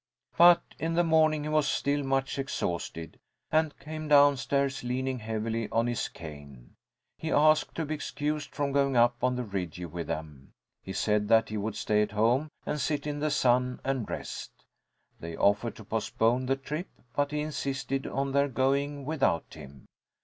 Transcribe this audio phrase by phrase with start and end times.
[0.35, 3.19] But in the morning he was still much exhausted,
[3.51, 6.73] and came down stairs leaning heavily on his cane.
[7.19, 10.53] He asked to be excused from going up on the Rigi with them.
[10.81, 14.49] He said that he would stay at home and sit in the sun and rest.
[15.19, 19.85] They offered to postpone the trip, but he insisted on their going without him.